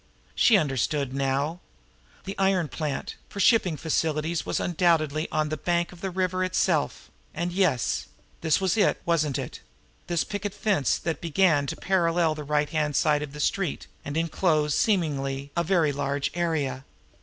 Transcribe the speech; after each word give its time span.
She 0.33 0.57
understood 0.57 1.13
now. 1.13 1.59
The 2.23 2.35
iron 2.39 2.69
plant, 2.69 3.17
for 3.29 3.39
shipping 3.39 3.77
facilities, 3.77 4.47
was 4.47 4.59
undoubtedly 4.59 5.27
on 5.31 5.49
the 5.49 5.57
bank 5.57 5.91
of 5.91 6.01
the 6.01 6.09
river 6.09 6.43
itself, 6.43 7.11
and 7.35 7.51
yes, 7.51 8.07
this 8.41 8.59
was 8.59 8.77
it, 8.77 8.99
wasn't 9.05 9.37
it? 9.37 9.59
this 10.07 10.23
picket 10.23 10.55
fence 10.55 10.97
that 10.97 11.21
began 11.21 11.67
to 11.67 11.75
parallel 11.75 12.33
the 12.33 12.43
right 12.43 12.69
hand 12.71 12.95
side 12.95 13.21
of 13.21 13.31
the 13.31 13.39
street, 13.39 13.85
and 14.03 14.17
enclose, 14.17 14.73
seemingly, 14.73 15.51
a 15.55 15.63
very 15.63 15.91
large 15.91 16.31
area. 16.33 16.83